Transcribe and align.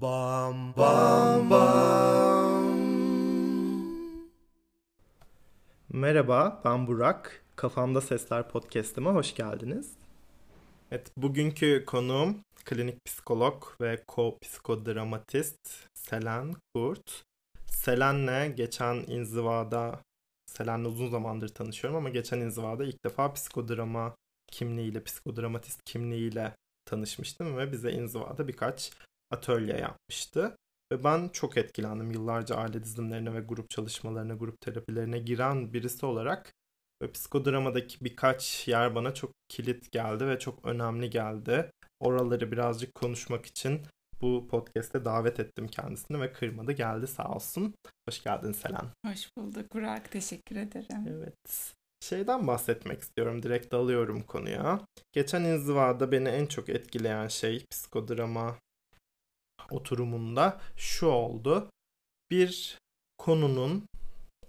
Bam 0.00 0.76
bam 0.76 1.50
bam. 1.50 2.64
Merhaba, 5.88 6.60
ben 6.64 6.86
Burak. 6.86 7.44
Kafamda 7.56 8.00
Sesler 8.00 8.48
podcast'ime 8.48 9.10
hoş 9.10 9.34
geldiniz. 9.34 9.92
Evet, 10.90 11.12
bugünkü 11.16 11.84
konuğum 11.86 12.36
klinik 12.64 13.04
psikolog 13.04 13.64
ve 13.80 14.02
ko-psikodramatist 14.06 15.88
Selen 15.94 16.54
Kurt. 16.74 17.22
Selen'le 17.66 18.56
geçen 18.56 18.94
inzivada, 18.94 20.00
Selen'le 20.46 20.84
uzun 20.84 21.10
zamandır 21.10 21.48
tanışıyorum 21.48 21.96
ama 21.96 22.08
geçen 22.08 22.40
inzivada 22.40 22.84
ilk 22.84 23.04
defa 23.04 23.32
psikodrama 23.32 24.14
kimliğiyle, 24.52 25.04
psikodramatist 25.04 25.84
kimliğiyle 25.84 26.54
tanışmıştım 26.84 27.56
ve 27.56 27.72
bize 27.72 27.92
inzivada 27.92 28.48
birkaç 28.48 28.92
atölye 29.30 29.76
yapmıştı. 29.76 30.56
Ve 30.92 31.04
ben 31.04 31.28
çok 31.28 31.56
etkilendim. 31.56 32.10
Yıllarca 32.10 32.54
aile 32.54 32.84
dizimlerine 32.84 33.34
ve 33.34 33.40
grup 33.40 33.70
çalışmalarına, 33.70 34.34
grup 34.34 34.60
terapilerine 34.60 35.18
giren 35.18 35.72
birisi 35.72 36.06
olarak 36.06 36.52
ve 37.02 37.12
psikodramadaki 37.12 38.04
birkaç 38.04 38.68
yer 38.68 38.94
bana 38.94 39.14
çok 39.14 39.30
kilit 39.48 39.92
geldi 39.92 40.26
ve 40.26 40.38
çok 40.38 40.66
önemli 40.66 41.10
geldi. 41.10 41.70
Oraları 42.00 42.52
birazcık 42.52 42.94
konuşmak 42.94 43.46
için 43.46 43.82
bu 44.20 44.48
podcast'te 44.50 45.04
davet 45.04 45.40
ettim 45.40 45.68
kendisini 45.68 46.20
ve 46.20 46.32
kırmadı 46.32 46.72
geldi 46.72 47.06
sağ 47.06 47.28
olsun. 47.28 47.74
Hoş 48.08 48.22
geldin 48.22 48.52
Selen. 48.52 48.86
Hoş 49.06 49.28
bulduk 49.36 49.74
Burak. 49.74 50.10
Teşekkür 50.10 50.56
ederim. 50.56 51.06
Evet. 51.08 51.74
Şeyden 52.00 52.46
bahsetmek 52.46 53.00
istiyorum. 53.02 53.42
Direkt 53.42 53.72
dalıyorum 53.72 54.22
konuya. 54.22 54.80
Geçen 55.12 55.44
inzivada 55.44 56.12
beni 56.12 56.28
en 56.28 56.46
çok 56.46 56.68
etkileyen 56.68 57.28
şey 57.28 57.64
psikodrama 57.70 58.56
oturumunda 59.70 60.60
şu 60.76 61.06
oldu. 61.06 61.70
Bir 62.30 62.78
konunun 63.18 63.86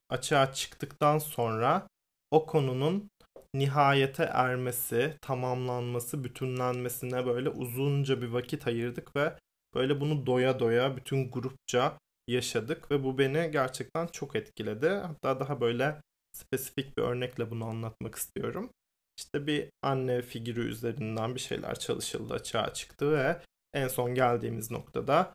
açığa 0.09 0.53
çıktıktan 0.53 1.19
sonra 1.19 1.87
o 2.31 2.45
konunun 2.45 3.09
nihayete 3.53 4.23
ermesi, 4.23 5.17
tamamlanması, 5.21 6.23
bütünlenmesine 6.23 7.25
böyle 7.25 7.49
uzunca 7.49 8.21
bir 8.21 8.27
vakit 8.27 8.67
ayırdık 8.67 9.15
ve 9.15 9.37
böyle 9.73 10.01
bunu 10.01 10.25
doya 10.25 10.59
doya 10.59 10.97
bütün 10.97 11.31
grupça 11.31 11.97
yaşadık 12.27 12.91
ve 12.91 13.03
bu 13.03 13.17
beni 13.17 13.51
gerçekten 13.51 14.07
çok 14.07 14.35
etkiledi. 14.35 14.89
Hatta 14.89 15.39
daha 15.39 15.61
böyle 15.61 16.01
spesifik 16.33 16.97
bir 16.97 17.03
örnekle 17.03 17.51
bunu 17.51 17.65
anlatmak 17.65 18.15
istiyorum. 18.15 18.69
İşte 19.17 19.47
bir 19.47 19.69
anne 19.81 20.21
figürü 20.21 20.69
üzerinden 20.69 21.35
bir 21.35 21.39
şeyler 21.39 21.79
çalışıldı, 21.79 22.33
açığa 22.33 22.73
çıktı 22.73 23.11
ve 23.11 23.41
en 23.73 23.87
son 23.87 24.15
geldiğimiz 24.15 24.71
noktada 24.71 25.33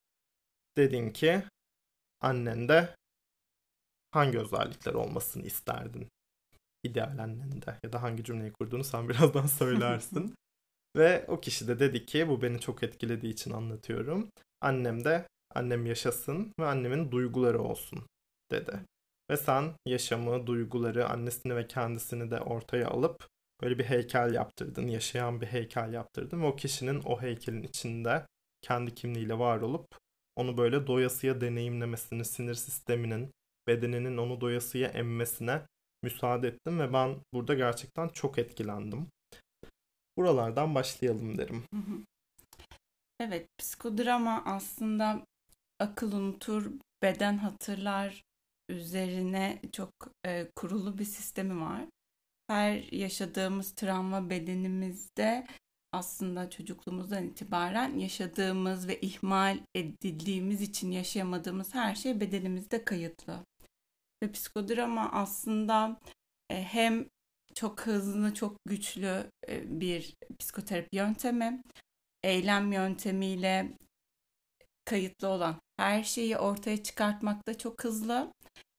dedin 0.77 1.11
ki 1.11 1.43
annen 2.21 2.69
de 2.69 2.95
hangi 4.11 4.39
özellikler 4.39 4.95
olmasını 4.95 5.43
isterdin? 5.47 6.09
İdeal 6.83 7.19
annende 7.19 7.79
ya 7.85 7.93
da 7.93 8.03
hangi 8.03 8.25
cümleyi 8.25 8.53
kurduğunu 8.53 8.85
sen 8.85 9.09
birazdan 9.09 9.47
söylersin. 9.47 10.35
ve 10.97 11.25
o 11.29 11.41
kişi 11.41 11.69
de 11.69 11.79
dedi 11.79 12.07
ki 12.07 12.29
bu 12.29 12.43
beni 12.43 12.61
çok 12.61 12.83
etkilediği 12.83 13.33
için 13.33 13.51
anlatıyorum. 13.51 14.29
Annem 14.61 15.05
de 15.05 15.27
annem 15.55 15.87
yaşasın 15.87 16.53
ve 16.61 16.67
annemin 16.67 17.11
duyguları 17.11 17.63
olsun 17.63 18.07
dedi. 18.51 18.81
Ve 19.31 19.37
sen 19.37 19.73
yaşamı, 19.87 20.47
duyguları, 20.47 21.09
annesini 21.09 21.57
ve 21.57 21.67
kendisini 21.67 22.31
de 22.31 22.41
ortaya 22.41 22.89
alıp 22.89 23.29
böyle 23.63 23.79
bir 23.79 23.85
heykel 23.85 24.35
yaptırdın, 24.35 24.89
yaşayan 24.89 25.41
bir 25.41 25.47
heykel 25.47 25.93
yaptırdın 25.93 26.43
ve 26.43 26.47
o 26.47 26.57
kişinin 26.57 27.03
o 27.05 27.23
heykelin 27.23 27.63
içinde 27.63 28.27
kendi 28.63 28.95
kimliğiyle 28.95 29.39
var 29.39 29.61
olup 29.61 29.87
onu 30.37 30.57
böyle 30.57 30.87
doyasıya 30.87 31.41
deneyimlemesini, 31.41 32.25
sinir 32.25 32.55
sisteminin, 32.55 33.31
bedeninin 33.67 34.17
onu 34.17 34.41
doyasıya 34.41 34.89
emmesine 34.89 35.63
müsaade 36.03 36.49
ettim 36.49 36.81
ve 36.81 36.93
ben 36.93 37.17
burada 37.35 37.55
gerçekten 37.55 38.09
çok 38.09 38.39
etkilendim. 38.39 39.07
Buralardan 40.17 40.75
başlayalım 40.75 41.39
derim. 41.39 41.65
Evet, 43.21 43.47
psikodrama 43.59 44.43
aslında 44.45 45.27
akıl 45.81 46.13
unutur, 46.13 46.71
beden 47.03 47.39
hatırlar 47.39 48.23
üzerine 48.69 49.61
çok 49.73 49.91
e, 50.27 50.49
kurulu 50.57 50.99
bir 50.99 51.05
sistemi 51.05 51.61
var. 51.61 51.85
Her 52.49 52.93
yaşadığımız 52.93 53.75
travma 53.75 54.31
bedenimizde 54.31 55.47
aslında 55.93 56.51
çocukluğumuzdan 56.51 57.25
itibaren 57.25 57.99
yaşadığımız 57.99 58.89
ve 58.89 59.01
ihmal 59.01 59.59
edildiğimiz 59.75 60.63
için 60.63 60.91
yaşayamadığımız 60.91 61.75
her 61.75 61.95
şey 61.95 62.21
bedenimizde 62.21 62.85
kayıtlı. 62.85 63.45
Ve 64.23 64.33
psikodrama 64.33 65.13
aslında 65.13 66.01
e, 66.51 66.63
hem 66.63 67.09
çok 67.55 67.81
hızlı, 67.81 68.35
çok 68.35 68.57
güçlü 68.65 69.31
e, 69.49 69.81
bir 69.81 70.15
psikoterapi 70.39 70.97
yöntemi, 70.97 71.63
eylem 72.23 72.73
yöntemiyle 72.73 73.73
kayıtlı 74.85 75.29
olan 75.29 75.61
her 75.77 76.05
şeyi 76.05 76.37
ortaya 76.39 76.83
çıkartmakta 76.83 77.59
çok 77.59 77.85
hızlı 77.85 78.33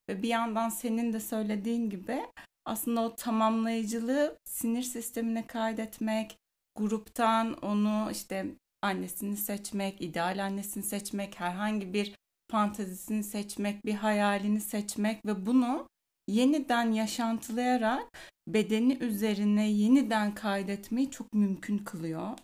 ve 0.10 0.22
bir 0.24 0.28
yandan 0.28 0.70
senin 0.70 1.14
de 1.14 1.20
söylediğin 1.20 1.90
gibi 1.90 2.26
aslında 2.68 3.02
o 3.02 3.16
tamamlayıcılığı 3.16 4.38
sinir 4.46 4.84
sistemine 4.84 5.48
kaydetmek, 5.48 6.38
gruptan 6.76 7.54
onu 7.54 8.12
işte 8.12 8.56
annesini 8.82 9.38
seçmek, 9.38 10.02
ideal 10.02 10.46
annesini 10.46 10.84
seçmek, 10.84 11.40
herhangi 11.40 11.94
bir 11.94 12.16
fantezisini 12.52 13.24
seçmek, 13.24 13.86
bir 13.86 13.94
hayalini 13.94 14.62
seçmek 14.62 15.26
ve 15.26 15.46
bunu 15.46 15.88
yeniden 16.28 16.92
yaşantılayarak 16.92 18.18
bedeni 18.48 18.94
üzerine 18.94 19.70
yeniden 19.70 20.36
kaydetmeyi 20.36 21.12
çok 21.12 21.34
mümkün 21.34 21.78
kılıyor. 21.78 22.38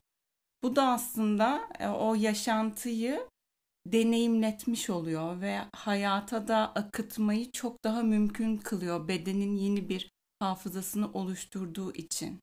Bu 0.63 0.75
da 0.75 0.87
aslında 0.87 1.69
e, 1.79 1.87
o 1.87 2.15
yaşantıyı 2.15 3.27
deneyimletmiş 3.87 4.89
oluyor 4.89 5.41
ve 5.41 5.59
hayata 5.75 6.47
da 6.47 6.71
akıtmayı 6.75 7.51
çok 7.51 7.83
daha 7.83 8.01
mümkün 8.01 8.57
kılıyor 8.57 9.07
bedenin 9.07 9.57
yeni 9.57 9.89
bir 9.89 10.12
hafızasını 10.43 11.13
oluşturduğu 11.13 11.93
için. 11.93 12.39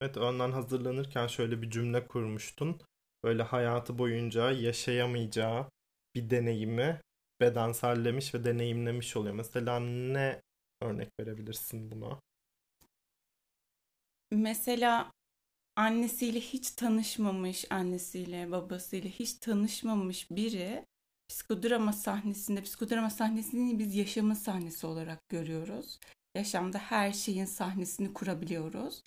Evet 0.00 0.16
önden 0.16 0.52
hazırlanırken 0.52 1.26
şöyle 1.26 1.62
bir 1.62 1.70
cümle 1.70 2.06
kurmuştun. 2.06 2.80
Böyle 3.24 3.42
hayatı 3.42 3.98
boyunca 3.98 4.50
yaşayamayacağı 4.50 5.68
bir 6.14 6.30
deneyimi 6.30 7.00
bedensellemiş 7.40 8.34
ve 8.34 8.44
deneyimlemiş 8.44 9.16
oluyor. 9.16 9.34
Mesela 9.34 9.80
ne 9.80 10.42
örnek 10.82 11.08
verebilirsin 11.20 11.90
buna? 11.90 12.20
Mesela 14.30 15.12
annesiyle 15.76 16.40
hiç 16.40 16.70
tanışmamış, 16.70 17.64
annesiyle, 17.70 18.50
babasıyla 18.50 19.10
hiç 19.10 19.34
tanışmamış 19.34 20.30
biri 20.30 20.84
psikodrama 21.28 21.92
sahnesinde, 21.92 22.62
psikodrama 22.62 23.10
sahnesini 23.10 23.78
biz 23.78 23.94
yaşamın 23.94 24.34
sahnesi 24.34 24.86
olarak 24.86 25.28
görüyoruz. 25.28 25.98
Yaşamda 26.34 26.78
her 26.78 27.12
şeyin 27.12 27.44
sahnesini 27.44 28.12
kurabiliyoruz. 28.12 29.02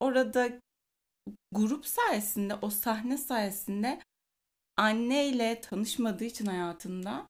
Orada 0.00 0.60
grup 1.52 1.86
sayesinde, 1.86 2.54
o 2.54 2.70
sahne 2.70 3.18
sayesinde 3.18 4.00
anneyle 4.76 5.60
tanışmadığı 5.60 6.24
için 6.24 6.46
hayatında 6.46 7.26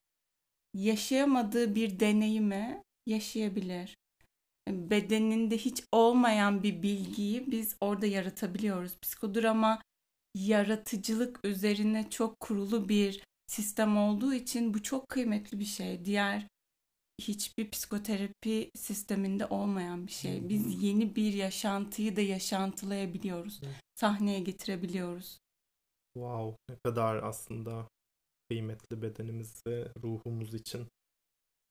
yaşayamadığı 0.75 1.75
bir 1.75 2.01
deneyimi 2.01 2.83
yaşayabilir 3.07 3.97
bedeninde 4.69 5.59
hiç 5.59 5.85
olmayan 5.93 6.63
bir 6.63 6.83
bilgiyi 6.83 7.51
biz 7.51 7.77
orada 7.81 8.07
yaratabiliyoruz. 8.07 8.99
Psikodrama 9.03 9.83
yaratıcılık 10.35 11.41
üzerine 11.45 12.11
çok 12.11 12.41
kurulu 12.41 12.89
bir 12.89 13.25
sistem 13.47 13.97
olduğu 13.97 14.35
için 14.35 14.75
bu 14.75 14.83
çok 14.83 15.09
kıymetli 15.09 15.61
bir 15.61 15.65
şey. 15.65 16.05
Diğer 16.05 16.47
hiçbir 17.21 17.71
psikoterapi 17.71 18.71
sisteminde 18.77 19.47
olmayan 19.47 20.07
bir 20.07 20.13
şey. 20.13 20.49
Biz 20.49 20.83
yeni 20.83 21.17
bir 21.17 21.33
yaşantıyı 21.33 22.17
da 22.17 22.21
yaşantılayabiliyoruz. 22.21 23.61
Sahneye 23.95 24.41
getirebiliyoruz. 24.41 25.39
Wow, 26.15 26.57
ne 26.71 26.77
kadar 26.85 27.17
aslında 27.17 27.89
kıymetli 28.51 29.03
bedenimiz 29.03 29.63
ve 29.69 29.89
ruhumuz 30.03 30.55
için 30.55 30.87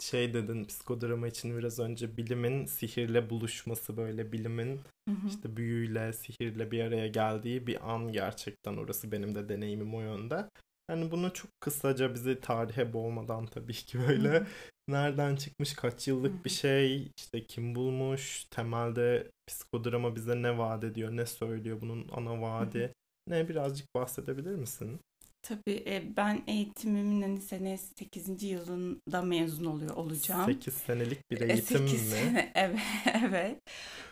şey 0.02 0.34
dedin 0.34 0.66
psikodrama 0.66 1.28
için 1.28 1.58
biraz 1.58 1.80
önce 1.80 2.18
bilimin 2.18 2.66
sihirle 2.66 3.30
buluşması 3.30 3.98
böyle 3.98 4.32
bilimin 4.32 4.80
hı 5.10 5.16
hı. 5.16 5.28
işte 5.28 5.58
büyüyle 5.58 6.14
sihirle 6.14 6.72
bir 6.72 6.84
araya 6.84 7.08
geldiği 7.08 7.68
bir 7.68 7.94
an 7.94 8.12
gerçekten 8.12 8.78
orası 8.78 9.12
benim 9.12 9.36
de 9.36 9.50
deneyimim 9.50 9.96
o 9.96 10.02
yönde. 10.02 10.50
Yani 10.90 11.12
bunu 11.12 11.34
çok 11.34 11.52
kısaca 11.60 12.14
bizi 12.14 12.40
tarihe 12.40 12.94
boğmadan 12.94 13.46
tabii 13.46 13.74
ki 13.74 14.00
böyle. 14.08 14.48
Nereden 14.88 15.36
çıkmış 15.36 15.74
kaç 15.74 16.08
yıllık 16.08 16.46
bir 16.46 16.50
şey 16.50 17.12
işte 17.18 17.46
kim 17.46 17.76
bulmuş 17.76 18.46
temelde 18.52 19.32
psikodrama 19.48 20.16
bize 20.16 20.42
ne 20.42 20.58
vaat 20.58 20.84
ediyor 20.84 21.12
ne 21.12 21.26
söylüyor 21.26 21.82
bunun 21.82 22.08
ana 22.12 22.42
vaadi 22.42 22.94
ne 23.28 23.50
birazcık 23.50 23.96
bahsedebilir 23.96 24.56
misin? 24.56 25.00
Tabii 25.42 25.84
e, 25.88 26.04
ben 26.18 26.44
eğitimimin 26.48 27.22
hani 27.22 27.42
sene 27.42 27.78
8. 27.78 28.44
yılında 28.44 29.22
mezun 29.22 29.66
oluyor 29.66 29.96
olacağım. 29.96 30.46
8 30.46 30.74
senelik 30.74 31.32
bir 31.32 31.42
eğitim 31.42 31.88
8 31.88 32.04
mi? 32.04 32.10
Sene, 32.10 32.52
evet. 32.56 32.80
evet. 33.24 33.60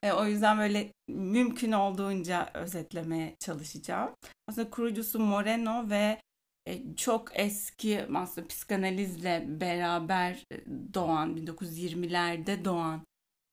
E, 0.03 0.11
o 0.11 0.25
yüzden 0.25 0.57
böyle 0.57 0.91
mümkün 1.07 1.71
olduğunca 1.71 2.49
özetlemeye 2.53 3.35
çalışacağım. 3.39 4.11
Aslında 4.47 4.69
kurucusu 4.69 5.19
Moreno 5.19 5.89
ve 5.89 5.95
e, 5.95 6.19
çok 6.95 7.39
eski 7.39 8.05
aslında 8.15 8.47
psikanalizle 8.47 9.45
beraber 9.47 10.43
doğan 10.93 11.37
1920'lerde 11.37 12.65
doğan 12.65 13.01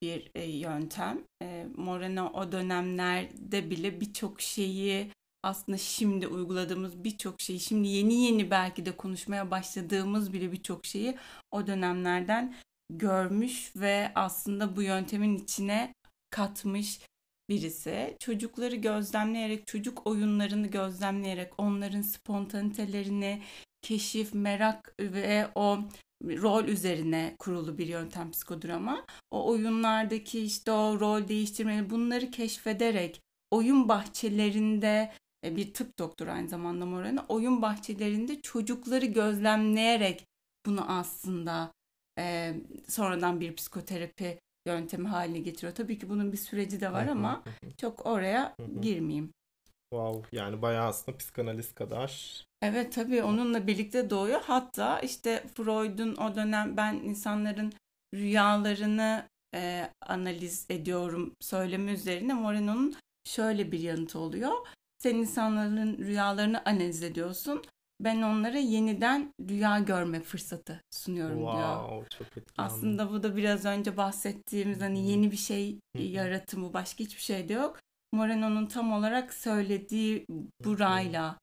bir 0.01 0.31
e, 0.35 0.43
yöntem. 0.43 1.23
E, 1.41 1.67
Moreno 1.75 2.31
o 2.33 2.51
dönemlerde 2.51 3.69
bile 3.69 4.01
birçok 4.01 4.41
şeyi 4.41 5.11
aslında 5.43 5.77
şimdi 5.77 6.27
uyguladığımız 6.27 7.03
birçok 7.03 7.41
şeyi, 7.41 7.59
şimdi 7.59 7.87
yeni 7.87 8.13
yeni 8.13 8.51
belki 8.51 8.85
de 8.85 8.97
konuşmaya 8.97 9.51
başladığımız 9.51 10.33
bile 10.33 10.51
birçok 10.51 10.85
şeyi 10.85 11.17
o 11.51 11.67
dönemlerden 11.67 12.55
görmüş 12.89 13.71
ve 13.75 14.11
aslında 14.15 14.75
bu 14.75 14.81
yöntemin 14.81 15.37
içine 15.37 15.93
katmış 16.29 16.99
birisi. 17.51 18.15
Çocukları 18.19 18.75
gözlemleyerek, 18.75 19.67
çocuk 19.67 20.07
oyunlarını 20.07 20.67
gözlemleyerek 20.67 21.53
onların 21.57 22.01
spontanitelerini 22.01 23.41
keşif, 23.81 24.33
merak 24.33 24.95
ve 24.99 25.47
o 25.55 25.79
rol 26.23 26.63
üzerine 26.63 27.35
kurulu 27.39 27.77
bir 27.77 27.87
yöntem 27.87 28.31
psikodrama. 28.31 29.05
O 29.31 29.49
oyunlardaki 29.49 30.39
işte 30.39 30.71
o 30.71 30.99
rol 30.99 31.27
değiştirmeleri 31.27 31.89
bunları 31.89 32.31
keşfederek 32.31 33.21
oyun 33.51 33.89
bahçelerinde 33.89 35.11
e, 35.45 35.55
bir 35.55 35.73
tıp 35.73 35.99
doktoru 35.99 36.31
aynı 36.31 36.49
zamanda 36.49 36.85
Moreno 36.85 37.25
oyun 37.29 37.61
bahçelerinde 37.61 38.41
çocukları 38.41 39.05
gözlemleyerek 39.05 40.25
bunu 40.65 40.91
aslında 40.91 41.71
e, 42.19 42.53
sonradan 42.87 43.39
bir 43.39 43.55
psikoterapi 43.55 44.39
yöntemi 44.67 45.07
haline 45.07 45.39
getiriyor. 45.39 45.75
Tabii 45.75 45.99
ki 45.99 46.09
bunun 46.09 46.31
bir 46.31 46.37
süreci 46.37 46.81
de 46.81 46.93
var 46.93 47.07
ama 47.07 47.43
çok 47.77 48.05
oraya 48.05 48.55
girmeyeyim. 48.81 49.33
Wow 49.93 50.37
yani 50.37 50.61
bayağı 50.61 50.87
aslında 50.87 51.17
psikanaliz 51.17 51.73
kadar. 51.73 52.43
Evet 52.61 52.93
tabii 52.93 53.23
onunla 53.23 53.67
birlikte 53.67 54.09
doğuyor. 54.09 54.41
Hatta 54.43 54.99
işte 54.99 55.43
Freud'un 55.55 56.15
o 56.15 56.35
dönem 56.35 56.77
ben 56.77 56.93
insanların 56.93 57.73
rüyalarını 58.15 59.27
e, 59.55 59.89
analiz 60.01 60.65
ediyorum 60.69 61.33
söylemi 61.41 61.91
üzerine 61.91 62.33
Moreno'nun 62.33 62.95
şöyle 63.25 63.71
bir 63.71 63.79
yanıtı 63.79 64.19
oluyor. 64.19 64.51
Sen 64.99 65.15
insanların 65.15 65.97
rüyalarını 65.97 66.61
analiz 66.65 67.03
ediyorsun. 67.03 67.63
Ben 68.03 68.21
onlara 68.21 68.57
yeniden 68.57 69.33
rüya 69.49 69.79
görme 69.79 70.21
fırsatı 70.21 70.81
sunuyorum 70.91 71.37
wow, 71.37 71.57
diyor. 71.57 72.07
Çok 72.09 72.27
etkilendim. 72.27 72.53
Aslında 72.57 73.11
bu 73.11 73.23
da 73.23 73.35
biraz 73.35 73.65
önce 73.65 73.97
bahsettiğimiz 73.97 74.81
hani 74.81 75.09
yeni 75.09 75.31
bir 75.31 75.37
şey 75.37 75.79
yaratımı 75.95 76.73
başka 76.73 77.03
hiçbir 77.03 77.21
şey 77.21 77.49
de 77.49 77.53
yok. 77.53 77.79
Moreno'nun 78.13 78.65
tam 78.65 78.93
olarak 78.93 79.33
söylediği 79.33 80.25
burayla 80.65 81.39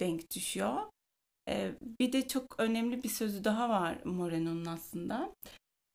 denk 0.00 0.34
düşüyor. 0.36 0.76
Ee, 1.48 1.72
bir 2.00 2.12
de 2.12 2.28
çok 2.28 2.60
önemli 2.60 3.02
bir 3.02 3.08
sözü 3.08 3.44
daha 3.44 3.68
var 3.68 3.98
Moreno'nun 4.04 4.64
aslında. 4.64 5.34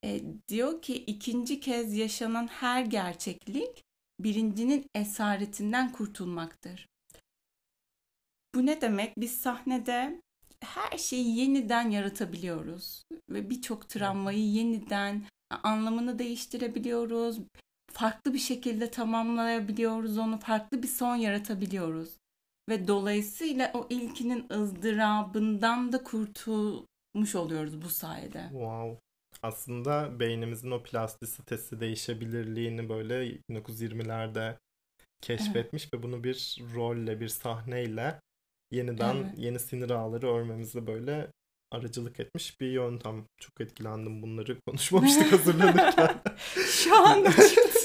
Ee, 0.04 0.20
diyor 0.48 0.82
ki 0.82 0.94
ikinci 0.94 1.60
kez 1.60 1.96
yaşanan 1.96 2.46
her 2.46 2.82
gerçeklik 2.82 3.84
birincinin 4.20 4.86
esaretinden 4.94 5.92
kurtulmaktır. 5.92 6.86
Bu 8.58 8.66
ne 8.66 8.80
demek? 8.80 9.16
Biz 9.18 9.40
sahnede 9.40 10.22
her 10.60 10.98
şeyi 10.98 11.38
yeniden 11.38 11.90
yaratabiliyoruz 11.90 13.04
ve 13.30 13.50
birçok 13.50 13.88
travmayı 13.88 14.52
yeniden 14.52 15.22
anlamını 15.62 16.18
değiştirebiliyoruz. 16.18 17.38
Farklı 17.92 18.34
bir 18.34 18.38
şekilde 18.38 18.90
tamamlayabiliyoruz 18.90 20.18
onu, 20.18 20.38
farklı 20.38 20.82
bir 20.82 20.88
son 20.88 21.16
yaratabiliyoruz. 21.16 22.16
Ve 22.68 22.88
dolayısıyla 22.88 23.70
o 23.74 23.86
ilkinin 23.90 24.46
ızdırabından 24.52 25.92
da 25.92 26.04
kurtulmuş 26.04 27.34
oluyoruz 27.34 27.82
bu 27.82 27.88
sayede. 27.88 28.42
Wow. 28.50 29.00
Aslında 29.42 30.20
beynimizin 30.20 30.70
o 30.70 30.82
plastisitesi 30.82 31.80
değişebilirliğini 31.80 32.88
böyle 32.88 33.38
1920'lerde 33.50 34.56
keşfetmiş 35.20 35.82
evet. 35.82 35.94
ve 35.94 36.02
bunu 36.02 36.24
bir 36.24 36.62
rolle, 36.74 37.20
bir 37.20 37.28
sahneyle 37.28 38.20
yeniden 38.70 39.16
evet. 39.16 39.26
yeni 39.36 39.58
sinir 39.58 39.90
ağları 39.90 40.26
örmemizi 40.26 40.86
böyle 40.86 41.30
aracılık 41.70 42.20
etmiş 42.20 42.60
bir 42.60 42.70
yöntem. 42.70 43.24
Çok 43.40 43.60
etkilendim 43.60 44.22
bunları 44.22 44.60
konuşmamıştık 44.66 45.32
hazırlanırken. 45.32 46.20
Şu 46.66 47.06
anda 47.06 47.30
çıktı. 47.30 47.78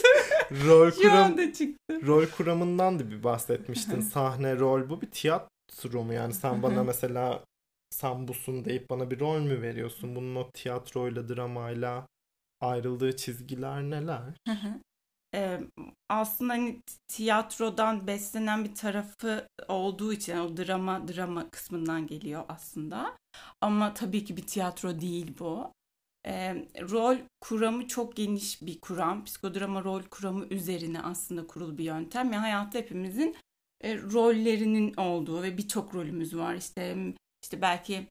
rol 0.52 0.92
kuram, 0.92 1.12
Şu 1.12 1.12
anda 1.12 1.54
çıktı. 1.54 2.02
Rol 2.06 2.26
kuramından 2.26 3.00
da 3.00 3.12
bir 3.12 3.24
bahsetmiştin. 3.24 4.02
Sahne, 4.02 4.56
rol 4.60 4.90
bu 4.90 5.02
bir 5.02 5.12
tiyatro 5.12 6.04
mu? 6.04 6.14
Yani 6.14 6.34
sen 6.34 6.64
bana 6.64 6.84
mesela 6.84 7.44
sen 7.90 8.28
busun 8.28 8.66
deyip 8.66 8.90
bana 8.90 9.12
bir 9.12 9.20
rol 9.20 9.40
mü 9.40 9.62
veriyorsun? 9.62 10.16
Bunun 10.16 10.36
o 10.36 10.52
tiyatroyla, 10.52 11.30
dramayla 11.30 12.08
ayrıldığı 12.62 13.16
çizgiler 13.16 13.82
neler? 13.82 14.34
E, 15.34 15.60
aslında 16.10 16.54
hani 16.54 16.82
tiyatrodan 17.08 18.08
beslenen 18.08 18.66
bir 18.66 18.76
tarafı 18.76 19.48
olduğu 19.68 20.14
için 20.14 20.38
o 20.38 20.58
drama 20.58 21.08
drama 21.08 21.50
kısmından 21.50 22.08
geliyor 22.08 22.46
aslında. 22.48 23.18
Ama 23.62 23.94
tabii 23.94 24.26
ki 24.26 24.38
bir 24.38 24.48
tiyatro 24.48 25.02
değil 25.02 25.36
bu. 25.40 25.74
E, 26.28 26.56
rol 26.82 27.18
kuramı 27.42 27.88
çok 27.88 28.16
geniş 28.16 28.62
bir 28.62 28.82
kuram. 28.82 29.24
Psikodrama 29.26 29.84
rol 29.84 30.02
kuramı 30.04 30.46
üzerine 30.46 31.02
aslında 31.02 31.48
kurulu 31.48 31.78
bir 31.78 31.84
yöntem. 31.84 32.26
Yani 32.34 32.42
hayatta 32.42 32.80
hepimizin 32.80 33.36
e, 33.82 33.98
rollerinin 33.98 34.94
olduğu 34.94 35.44
ve 35.44 35.58
birçok 35.58 35.96
rolümüz 35.96 36.38
var. 36.38 36.56
İşte 36.56 37.14
işte 37.44 37.62
belki 37.62 38.08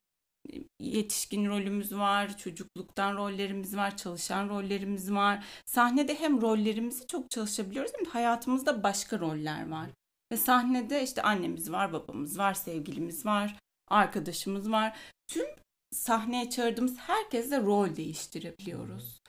yetişkin 0.79 1.45
rolümüz 1.45 1.95
var, 1.95 2.37
çocukluktan 2.37 3.15
rollerimiz 3.17 3.75
var, 3.75 3.97
çalışan 3.97 4.49
rollerimiz 4.49 5.13
var. 5.13 5.45
Sahnede 5.65 6.19
hem 6.19 6.41
rollerimizi 6.41 7.07
çok 7.07 7.31
çalışabiliyoruz 7.31 7.91
hem 7.97 8.05
de 8.05 8.09
hayatımızda 8.09 8.83
başka 8.83 9.19
roller 9.19 9.69
var. 9.69 9.89
Ve 10.31 10.37
sahnede 10.37 11.03
işte 11.03 11.21
annemiz 11.21 11.71
var, 11.71 11.93
babamız 11.93 12.37
var, 12.37 12.53
sevgilimiz 12.53 13.25
var, 13.25 13.59
arkadaşımız 13.87 14.71
var. 14.71 14.97
Tüm 15.27 15.45
sahneye 15.91 16.49
çağırdığımız 16.49 16.97
herkesle 16.97 17.61
rol 17.61 17.95
değiştirebiliyoruz. 17.95 19.21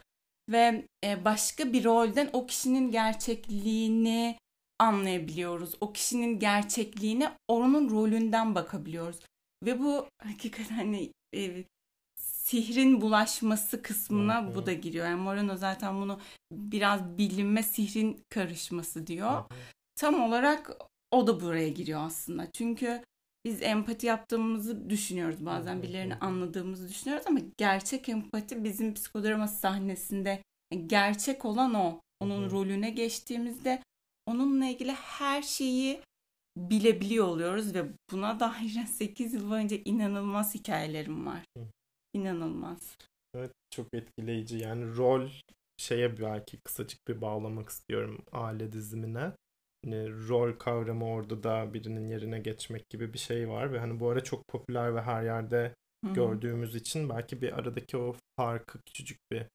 Ve 0.51 0.87
e, 1.05 1.25
başka 1.25 1.73
bir 1.73 1.85
rolden 1.85 2.31
o 2.33 2.47
kişinin 2.47 2.91
gerçekliğini 2.91 4.39
anlayabiliyoruz. 4.79 5.75
O 5.81 5.93
kişinin 5.93 6.39
gerçekliğine 6.39 7.33
onun 7.49 7.91
rolünden 7.91 8.55
bakabiliyoruz. 8.55 9.21
Ve 9.67 9.81
bu 9.81 10.09
hakikaten 10.23 10.75
hani 10.75 11.13
e, 11.35 11.65
sihrin 12.17 13.01
bulaşması 13.01 13.83
kısmına 13.83 14.43
hı 14.43 14.51
hı. 14.51 14.55
bu 14.55 14.67
da 14.67 14.73
giriyor. 14.73 15.07
Yani 15.07 15.21
Moreno 15.23 15.57
zaten 15.57 16.01
bunu 16.01 16.21
biraz 16.53 17.19
bilinme 17.19 17.63
sihrin 17.63 18.21
karışması 18.31 19.07
diyor. 19.07 19.31
Hı 19.31 19.37
hı. 19.37 19.45
Tam 19.97 20.23
olarak 20.23 20.71
o 21.11 21.27
da 21.27 21.41
buraya 21.41 21.69
giriyor 21.69 22.01
aslında. 22.01 22.51
Çünkü 22.53 23.03
biz 23.45 23.63
empati 23.63 24.07
yaptığımızı 24.07 24.91
düşünüyoruz 24.91 25.47
bazen 25.47 25.83
birilerini 25.83 26.15
anladığımızı 26.15 26.89
düşünüyoruz 26.89 27.27
ama 27.27 27.41
gerçek 27.57 28.09
empati 28.09 28.65
bizim 28.65 28.95
psikodrama 28.95 29.49
sahnesinde 29.49 30.43
yani 30.73 30.89
gerçek 30.89 31.45
olan 31.45 31.75
o. 31.75 32.01
Onun 32.21 32.51
rolüne 32.51 32.91
geçtiğimizde 32.91 33.83
onunla 34.27 34.67
ilgili 34.67 34.93
her 34.93 35.43
şeyi 35.43 36.01
bilebiliyor 36.57 37.27
oluyoruz 37.27 37.75
ve 37.75 37.85
buna 38.13 38.41
dair 38.41 38.85
8 38.87 39.35
yıl 39.35 39.51
boyunca 39.51 39.77
inanılmaz 39.85 40.55
hikayelerim 40.55 41.27
var. 41.27 41.45
İnanılmaz. 42.13 42.97
Evet 43.35 43.53
çok 43.71 43.95
etkileyici. 43.95 44.59
Yani 44.59 44.97
rol 44.97 45.29
şeye 45.77 46.19
belki 46.21 46.61
kısacık 46.61 47.09
bir 47.09 47.21
bağlamak 47.21 47.69
istiyorum 47.69 48.25
aile 48.33 48.73
dizimine. 48.73 49.33
Yani 49.85 50.29
rol 50.29 50.53
kavramı 50.53 51.07
orada 51.07 51.43
da 51.43 51.75
birinin 51.75 52.09
yerine 52.09 52.39
geçmek 52.39 52.91
gibi 52.91 53.13
bir 53.13 53.19
şey 53.19 53.49
var 53.49 53.73
ve 53.73 53.79
hani 53.79 54.01
bu 54.01 54.09
ara 54.09 54.25
çok 54.25 54.49
popüler 54.49 54.95
ve 54.95 55.03
her 55.03 55.23
yerde 55.23 55.75
Hı-hı. 56.05 56.15
gördüğümüz 56.15 56.75
için 56.75 57.09
belki 57.09 57.43
bir 57.43 57.59
aradaki 57.59 57.97
o 57.97 58.17
farkı 58.37 58.79
küçücük 58.83 59.19
bir 59.33 59.47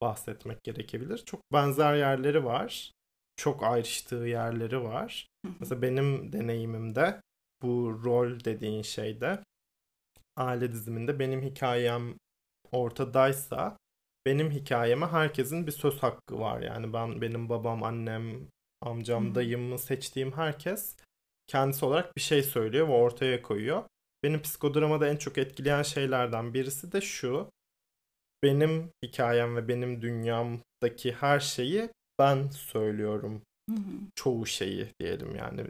bahsetmek 0.00 0.62
gerekebilir. 0.62 1.18
Çok 1.18 1.40
benzer 1.52 1.94
yerleri 1.94 2.44
var. 2.44 2.92
Çok 3.36 3.62
ayrıştığı 3.62 4.14
yerleri 4.16 4.82
var. 4.84 5.28
Mesela 5.60 5.82
benim 5.82 6.32
deneyimimde 6.32 7.20
bu 7.62 8.00
rol 8.04 8.44
dediğin 8.44 8.82
şeyde 8.82 9.44
aile 10.36 10.72
diziminde 10.72 11.18
benim 11.18 11.42
hikayem 11.42 12.14
ortadaysa 12.72 13.76
benim 14.26 14.50
hikayeme 14.50 15.06
herkesin 15.06 15.66
bir 15.66 15.72
söz 15.72 16.02
hakkı 16.02 16.38
var. 16.38 16.62
Yani 16.62 16.92
ben 16.92 17.20
benim 17.20 17.48
babam, 17.48 17.82
annem, 17.82 18.48
amcam, 18.82 19.34
dayımı 19.34 19.78
seçtiğim 19.78 20.32
herkes 20.32 20.96
kendisi 21.46 21.84
olarak 21.84 22.16
bir 22.16 22.20
şey 22.20 22.42
söylüyor 22.42 22.88
ve 22.88 22.92
ortaya 22.92 23.42
koyuyor. 23.42 23.82
benim 24.24 24.42
psikodramada 24.42 25.08
en 25.08 25.16
çok 25.16 25.38
etkileyen 25.38 25.82
şeylerden 25.82 26.54
birisi 26.54 26.92
de 26.92 27.00
şu. 27.00 27.50
Benim 28.42 28.90
hikayem 29.04 29.56
ve 29.56 29.68
benim 29.68 30.02
dünyamdaki 30.02 31.12
her 31.12 31.40
şeyi 31.40 31.90
ben 32.18 32.48
söylüyorum. 32.48 33.42
Hı 33.70 33.76
hı. 33.76 33.92
Çoğu 34.14 34.46
şeyi 34.46 34.88
diyelim 35.00 35.36
yani. 35.36 35.66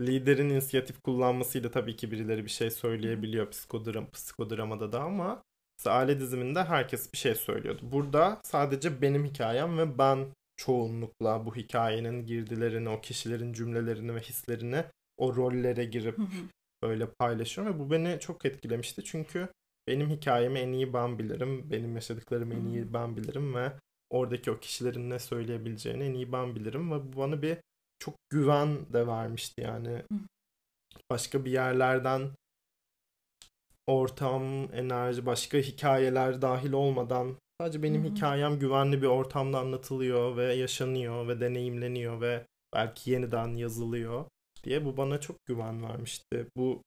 Liderin 0.00 0.50
inisiyatif 0.50 1.02
kullanmasıyla 1.02 1.70
tabii 1.70 1.96
ki 1.96 2.10
birileri 2.10 2.44
bir 2.44 2.50
şey 2.50 2.70
söyleyebiliyor 2.70 3.50
psikodram, 3.50 4.10
psikodramada 4.10 4.92
da 4.92 5.00
ama 5.00 5.42
aile 5.86 6.20
diziminde 6.20 6.64
herkes 6.64 7.12
bir 7.12 7.18
şey 7.18 7.34
söylüyordu. 7.34 7.80
Burada 7.82 8.40
sadece 8.44 9.02
benim 9.02 9.24
hikayem 9.24 9.78
ve 9.78 9.98
ben 9.98 10.26
çoğunlukla 10.56 11.46
bu 11.46 11.56
hikayenin 11.56 12.26
girdilerini, 12.26 12.88
o 12.88 13.00
kişilerin 13.00 13.52
cümlelerini 13.52 14.14
ve 14.14 14.20
hislerini 14.20 14.84
o 15.16 15.36
rollere 15.36 15.84
girip 15.84 16.18
Hı 16.18 16.22
hı. 16.22 16.48
böyle 16.82 17.06
paylaşıyorum 17.10 17.74
ve 17.74 17.78
bu 17.78 17.90
beni 17.90 18.20
çok 18.20 18.44
etkilemişti 18.44 19.04
çünkü 19.04 19.48
benim 19.88 20.10
hikayemi 20.10 20.58
en 20.58 20.72
iyi 20.72 20.92
ben 20.92 21.18
bilirim, 21.18 21.70
benim 21.70 21.94
yaşadıklarımı 21.94 22.54
en 22.54 22.66
iyi 22.66 22.92
ben 22.92 23.16
bilirim 23.16 23.54
ve 23.54 23.72
oradaki 24.10 24.50
o 24.50 24.60
kişilerin 24.60 25.10
ne 25.10 25.18
söyleyebileceğini 25.18 26.04
en 26.04 26.14
iyi 26.14 26.32
ben 26.32 26.54
bilirim 26.54 26.92
ve 26.92 27.12
bu 27.12 27.16
bana 27.16 27.42
bir 27.42 27.58
çok 27.98 28.14
güven 28.30 28.92
de 28.92 29.06
vermişti 29.06 29.60
yani 29.60 30.02
başka 31.10 31.44
bir 31.44 31.50
yerlerden 31.50 32.30
ortam, 33.86 34.42
enerji, 34.74 35.26
başka 35.26 35.58
hikayeler 35.58 36.42
dahil 36.42 36.72
olmadan 36.72 37.36
sadece 37.60 37.82
benim 37.82 38.04
Hı 38.04 38.08
hı. 38.08 38.14
hikayem 38.14 38.58
güvenli 38.58 39.02
bir 39.02 39.06
ortamda 39.06 39.58
anlatılıyor 39.58 40.36
ve 40.36 40.54
yaşanıyor 40.54 41.28
ve 41.28 41.40
deneyimleniyor 41.40 42.20
ve 42.20 42.46
belki 42.74 43.10
yeniden 43.10 43.48
yazılıyor 43.48 44.24
diye 44.64 44.84
bu 44.84 44.96
bana 44.96 45.20
çok 45.20 45.46
güven 45.46 45.82
vermişti. 45.82 46.46
Bu 46.56 46.82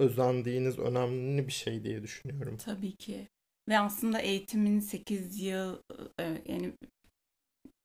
özendiğiniz 0.00 0.78
önemli 0.78 1.46
bir 1.46 1.52
şey 1.52 1.84
diye 1.84 2.02
düşünüyorum. 2.02 2.56
Tabii 2.56 2.96
ki. 2.96 3.28
Ve 3.68 3.78
aslında 3.78 4.20
eğitimin 4.20 4.80
8 4.80 5.40
yıl 5.40 5.76
e, 6.20 6.42
yani 6.46 6.72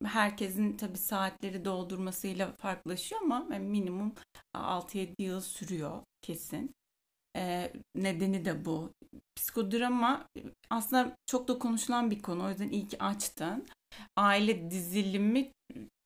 herkesin 0.03 0.77
tabii 0.77 0.98
saatleri 0.98 1.65
doldurmasıyla 1.65 2.51
farklılaşıyor 2.51 3.22
ama 3.22 3.39
minimum 3.39 4.13
6-7 4.53 5.22
yıl 5.22 5.41
sürüyor 5.41 6.03
kesin. 6.22 6.75
E, 7.38 7.74
nedeni 7.96 8.46
de 8.46 8.65
bu. 8.65 8.93
Psikodrama 9.36 10.27
aslında 10.69 11.15
çok 11.25 11.48
da 11.48 11.60
konuşulan 11.60 12.12
bir 12.12 12.22
konu. 12.22 12.46
O 12.46 12.50
yüzden 12.50 12.69
iyi 12.69 12.88
ki 12.88 13.03
açtın. 13.03 13.67
Aile 14.15 14.72
dizilimi 14.72 15.51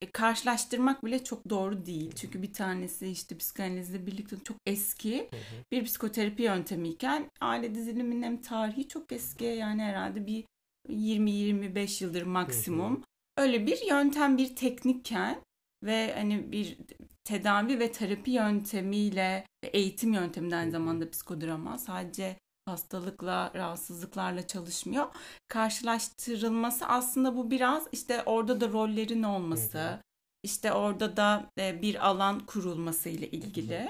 e, 0.02 0.12
karşılaştırmak 0.12 1.06
bile 1.06 1.24
çok 1.24 1.50
doğru 1.50 1.86
değil. 1.86 2.12
Çünkü 2.16 2.42
bir 2.42 2.54
tanesi 2.54 3.08
işte 3.08 3.38
psikanalizle 3.38 4.06
birlikte 4.08 4.36
çok 4.44 4.58
eski 4.66 5.30
bir 5.72 5.86
psikoterapi 5.86 6.44
yöntemiyken 6.44 7.30
aile 7.42 7.76
diziliminin 7.76 8.24
hem 8.24 8.42
tarihi 8.42 8.88
çok 8.88 9.12
eski 9.12 9.46
yani 9.46 9.82
herhalde 9.82 10.28
bir 10.28 10.44
20-25 10.90 12.04
yıldır 12.04 12.22
maksimum. 12.24 13.04
Öyle 13.38 13.68
bir 13.68 13.86
yöntem 13.90 14.38
bir 14.38 14.56
teknikken 14.56 15.42
ve 15.84 16.14
hani 16.14 16.52
bir 16.52 16.78
tedavi 17.24 17.80
ve 17.80 17.92
terapi 17.92 18.32
yöntemiyle 18.32 19.46
eğitim 19.64 20.14
yönteminden 20.14 20.58
aynı 20.58 20.72
zamanda 20.72 21.10
psikodrama 21.10 21.78
sadece 21.78 22.36
hastalıkla, 22.65 23.51
rahatsızlıklarla 23.56 24.48
çalışmıyor. 24.48 25.08
Karşılaştırılması 25.48 26.86
aslında 26.86 27.38
bu 27.38 27.51
biraz 27.51 27.88
işte 27.91 28.24
orada 28.24 28.62
da 28.62 28.70
rollerin 28.70 29.24
olması, 29.24 29.77
Hı 29.80 29.91
hı. 29.91 30.01
işte 30.44 30.74
orada 30.74 31.18
da 31.18 31.46
e, 31.60 31.82
bir 31.82 32.08
alan 32.08 32.39
kurulması 32.39 33.10
ile 33.10 33.30
ilgili. 33.32 33.89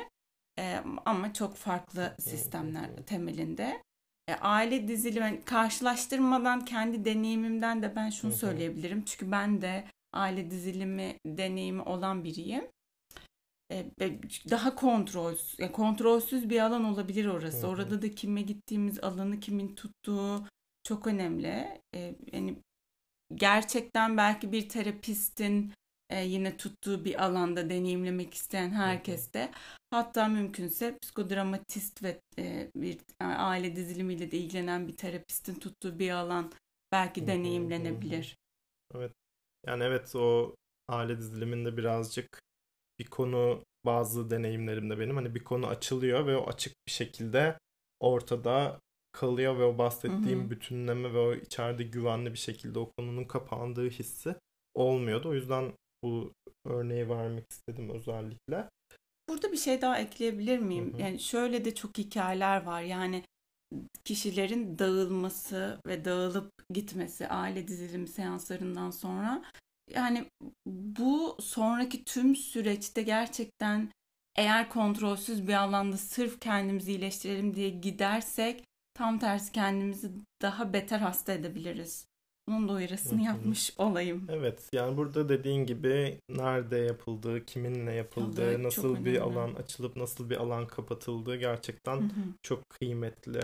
E, 0.59 0.83
ama 1.05 1.33
çok 1.33 1.55
farklı 1.55 2.15
sistemler 2.19 2.89
temelinde. 3.05 3.83
E, 4.27 4.33
aile 4.35 4.87
dizilimi 4.87 5.41
karşılaştırmadan 5.45 6.65
kendi 6.65 7.05
deneyimimden 7.05 7.81
de 7.81 7.95
ben 7.95 8.09
şunu 8.09 8.31
söyleyebilirim. 8.31 9.05
Çünkü 9.05 9.31
ben 9.31 9.61
de 9.61 9.85
aile 10.13 10.51
dizilimi 10.51 11.15
deneyimi 11.25 11.81
olan 11.81 12.23
biriyim. 12.23 12.67
E, 13.71 13.85
daha 14.49 14.75
kontrolsüz, 14.75 15.59
yani 15.59 15.71
kontrolsüz 15.71 16.49
bir 16.49 16.59
alan 16.59 16.83
olabilir 16.83 17.25
orası. 17.25 17.63
Hı 17.63 17.67
hı. 17.67 17.71
Orada 17.71 18.01
da 18.01 18.11
kime 18.11 18.41
gittiğimiz 18.41 18.99
alanı 18.99 19.39
kimin 19.39 19.75
tuttuğu 19.75 20.45
çok 20.83 21.07
önemli. 21.07 21.81
E, 21.95 22.15
yani 22.33 22.55
gerçekten 23.35 24.17
belki 24.17 24.51
bir 24.51 24.69
terapistin 24.69 25.73
e, 26.09 26.25
yine 26.25 26.57
tuttuğu 26.57 27.05
bir 27.05 27.25
alanda 27.25 27.69
deneyimlemek 27.69 28.33
isteyen 28.33 28.69
herkes 28.69 29.33
de 29.33 29.51
hatta 29.91 30.27
mümkünse 30.27 30.97
psikodramatist 31.01 32.03
ve 32.03 32.21
bir 32.75 32.97
aile 33.19 33.75
dizilimiyle 33.75 34.31
de 34.31 34.37
ilgilenen 34.37 34.87
bir 34.87 34.97
terapistin 34.97 35.55
tuttuğu 35.55 35.99
bir 35.99 36.11
alan 36.11 36.51
belki 36.91 37.27
deneyimlenebilir. 37.27 38.37
Yani 39.67 39.83
evet 39.83 40.15
o 40.15 40.55
aile 40.87 41.17
diziliminde 41.17 41.77
birazcık 41.77 42.41
bir 43.01 43.05
konu 43.05 43.63
bazı 43.85 44.29
deneyimlerimde 44.29 44.99
benim 44.99 45.15
hani 45.15 45.35
bir 45.35 45.43
konu 45.43 45.67
açılıyor 45.67 46.27
ve 46.27 46.37
o 46.37 46.47
açık 46.47 46.73
bir 46.87 46.91
şekilde 46.91 47.57
ortada 47.99 48.79
kalıyor 49.11 49.59
ve 49.59 49.63
o 49.63 49.77
bahsettiğim 49.77 50.39
Hı 50.41 50.45
hı. 50.45 50.49
bütünleme 50.49 51.13
ve 51.13 51.19
o 51.19 51.33
içeride 51.33 51.83
güvenli 51.83 52.33
bir 52.33 52.37
şekilde 52.37 52.79
o 52.79 52.91
konunun 52.97 53.23
kapandığı 53.23 53.89
hissi 53.89 54.35
olmuyordu. 54.75 55.29
O 55.29 55.33
yüzden 55.33 55.73
bu 56.03 56.31
örneği 56.65 57.09
vermek 57.09 57.45
istedim 57.51 57.89
özellikle. 57.89 58.69
Burada 59.29 59.51
bir 59.51 59.57
şey 59.57 59.81
daha 59.81 59.99
ekleyebilir 59.99 60.59
miyim? 60.59 60.93
Hı 60.93 60.97
hı. 60.97 61.01
Yani 61.01 61.19
şöyle 61.19 61.65
de 61.65 61.75
çok 61.75 61.97
hikayeler 61.97 62.63
var. 62.63 62.81
Yani 62.81 63.23
kişilerin 64.05 64.79
dağılması 64.79 65.79
ve 65.87 66.05
dağılıp 66.05 66.51
gitmesi 66.73 67.27
aile 67.27 67.67
dizilim 67.67 68.07
seanslarından 68.07 68.91
sonra 68.91 69.43
yani 69.95 70.25
bu 70.65 71.37
sonraki 71.39 72.03
tüm 72.05 72.35
süreçte 72.35 73.01
gerçekten 73.01 73.91
eğer 74.35 74.69
kontrolsüz 74.69 75.47
bir 75.47 75.53
alanda 75.53 75.97
sırf 75.97 76.39
kendimizi 76.39 76.91
iyileştirelim 76.91 77.55
diye 77.55 77.69
gidersek 77.69 78.63
tam 78.93 79.19
tersi 79.19 79.51
kendimizi 79.51 80.11
daha 80.41 80.73
beter 80.73 80.99
hasta 80.99 81.33
edebiliriz. 81.33 82.07
Bunun 82.47 82.69
da 82.69 82.73
uyarısını 82.73 83.21
yapmış 83.21 83.73
olayım. 83.77 84.27
Evet 84.29 84.69
yani 84.73 84.97
burada 84.97 85.29
dediğin 85.29 85.65
gibi 85.65 86.17
nerede 86.29 86.77
yapıldığı, 86.77 87.45
kiminle 87.45 87.93
yapıldığı, 87.93 88.63
nasıl 88.63 89.05
bir 89.05 89.15
önemli. 89.15 89.21
alan 89.21 89.53
açılıp 89.53 89.95
nasıl 89.95 90.29
bir 90.29 90.37
alan 90.37 90.67
kapatıldığı 90.67 91.35
gerçekten 91.35 92.11
çok 92.43 92.69
kıymetli. 92.69 93.39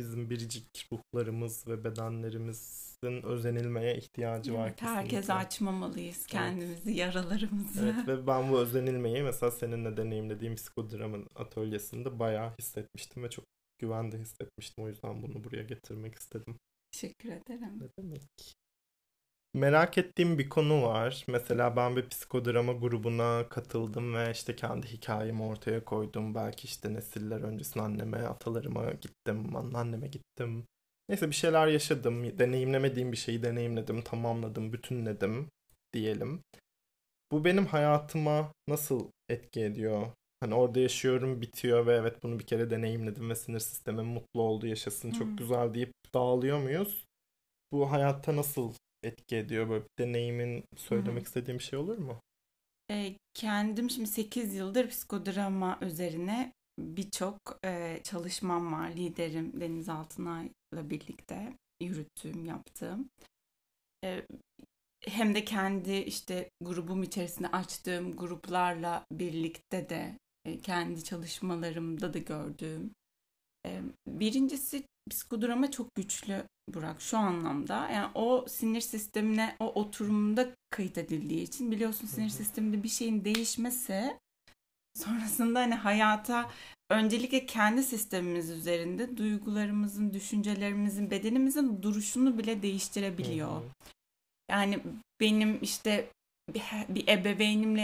Bizim 0.00 0.30
biricik 0.30 0.88
ruhlarımız 0.92 1.68
ve 1.68 1.84
bedenlerimizin 1.84 3.22
özenilmeye 3.22 3.96
ihtiyacı 3.96 4.54
var 4.54 4.68
Evet, 4.68 4.82
herkes 4.82 5.10
kesinlikle. 5.10 5.34
açmamalıyız 5.34 6.26
kendimizi, 6.26 6.92
yaralarımızı. 6.92 7.84
Evet 7.84 8.08
ve 8.08 8.26
ben 8.26 8.50
bu 8.52 8.58
özenilmeyi 8.58 9.22
mesela 9.22 9.50
seninle 9.50 9.96
deneyimlediğim 9.96 10.54
psikodramın 10.54 11.26
atölyesinde 11.34 12.18
bayağı 12.18 12.52
hissetmiştim 12.58 13.22
ve 13.22 13.30
çok 13.30 13.44
güvende 13.78 14.18
hissetmiştim. 14.18 14.84
O 14.84 14.88
yüzden 14.88 15.22
bunu 15.22 15.44
buraya 15.44 15.62
getirmek 15.62 16.14
istedim. 16.14 16.56
Teşekkür 16.92 17.28
ederim. 17.32 17.78
Ne 17.80 17.88
demek? 17.98 18.22
Merak 19.54 19.98
ettiğim 19.98 20.38
bir 20.38 20.48
konu 20.48 20.82
var. 20.82 21.24
Mesela 21.28 21.76
ben 21.76 21.96
bir 21.96 22.08
psikodrama 22.08 22.72
grubuna 22.72 23.48
katıldım 23.48 24.14
ve 24.14 24.30
işte 24.30 24.56
kendi 24.56 24.86
hikayemi 24.86 25.42
ortaya 25.42 25.84
koydum. 25.84 26.34
Belki 26.34 26.64
işte 26.66 26.94
nesiller 26.94 27.40
öncesinde 27.40 27.84
anneme, 27.84 28.18
atalarıma 28.18 28.90
gittim, 28.92 29.56
anneanneme 29.56 30.08
gittim. 30.08 30.66
Neyse 31.08 31.28
bir 31.30 31.34
şeyler 31.34 31.66
yaşadım. 31.66 32.38
Deneyimlemediğim 32.38 33.12
bir 33.12 33.16
şeyi 33.16 33.42
deneyimledim, 33.42 34.02
tamamladım, 34.02 34.72
bütünledim 34.72 35.48
diyelim. 35.92 36.42
Bu 37.32 37.44
benim 37.44 37.66
hayatıma 37.66 38.52
nasıl 38.68 39.10
etki 39.28 39.60
ediyor? 39.60 40.06
Hani 40.40 40.54
orada 40.54 40.80
yaşıyorum, 40.80 41.40
bitiyor 41.40 41.86
ve 41.86 41.94
evet 41.94 42.22
bunu 42.22 42.38
bir 42.38 42.46
kere 42.46 42.70
deneyimledim 42.70 43.30
ve 43.30 43.34
sinir 43.34 43.58
sistemim 43.60 44.06
mutlu 44.06 44.42
oldu, 44.42 44.66
yaşasın, 44.66 45.10
çok 45.10 45.28
Hmm. 45.28 45.36
güzel 45.36 45.74
deyip 45.74 45.92
dağılıyor 46.14 46.58
muyuz? 46.58 47.04
Bu 47.72 47.92
hayatta 47.92 48.36
nasıl 48.36 48.74
etki 49.02 49.36
ediyor? 49.36 49.68
Böyle 49.68 49.84
bir 49.84 50.04
deneyimin 50.04 50.64
söylemek 50.76 51.16
Hı 51.16 51.20
hı. 51.20 51.24
istediğim 51.24 51.60
şey 51.60 51.78
olur 51.78 51.98
mu? 51.98 52.20
E, 52.90 53.16
kendim 53.34 53.90
şimdi 53.90 54.08
8 54.08 54.54
yıldır 54.54 54.88
psikodrama 54.88 55.78
üzerine 55.80 56.52
birçok 56.78 57.38
e, 57.64 58.00
çalışmam 58.04 58.72
var. 58.72 58.90
Liderim 58.90 59.60
Deniz 59.60 59.88
Altınay'la 59.88 60.90
birlikte 60.90 61.52
yürüttüğüm, 61.82 62.44
yaptığım. 62.44 63.10
E, 64.04 64.26
hem 65.06 65.34
de 65.34 65.44
kendi 65.44 65.92
işte 65.92 66.50
grubum 66.60 67.02
içerisinde 67.02 67.48
açtığım 67.48 68.16
gruplarla 68.16 69.04
birlikte 69.12 69.88
de 69.88 70.18
e, 70.44 70.58
kendi 70.58 71.04
çalışmalarımda 71.04 72.14
da 72.14 72.18
gördüğüm. 72.18 72.90
E, 73.66 73.82
birincisi 74.06 74.84
psikodrama 75.10 75.70
çok 75.70 75.94
güçlü 75.94 76.44
Burak 76.74 77.00
şu 77.00 77.18
anlamda. 77.18 77.88
Yani 77.90 78.10
o 78.14 78.44
sinir 78.48 78.80
sistemine 78.80 79.56
o 79.60 79.64
oturumda 79.64 80.48
kayıt 80.70 80.98
edildiği 80.98 81.42
için 81.42 81.70
biliyorsun 81.70 82.06
sinir 82.06 82.28
sisteminde 82.28 82.82
bir 82.82 82.88
şeyin 82.88 83.24
değişmesi 83.24 84.16
Sonrasında 84.94 85.60
hani 85.60 85.74
hayata 85.74 86.50
öncelikle 86.90 87.46
kendi 87.46 87.82
sistemimiz 87.82 88.50
üzerinde 88.50 89.16
duygularımızın, 89.16 90.12
düşüncelerimizin, 90.12 91.10
bedenimizin 91.10 91.82
duruşunu 91.82 92.38
bile 92.38 92.62
değiştirebiliyor. 92.62 93.50
Hı 93.50 93.54
hı. 93.54 93.70
Yani 94.50 94.80
benim 95.20 95.58
işte 95.62 96.10
bir, 96.54 96.62
bir 96.88 97.08
ebeveynimle 97.08 97.82